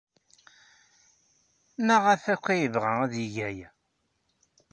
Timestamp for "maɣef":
1.85-2.23